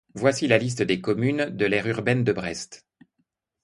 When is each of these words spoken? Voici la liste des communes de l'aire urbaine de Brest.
Voici 0.15 0.47
la 0.47 0.57
liste 0.57 0.81
des 0.81 0.99
communes 0.99 1.51
de 1.51 1.65
l'aire 1.67 1.85
urbaine 1.85 2.23
de 2.23 2.33
Brest. 2.33 2.87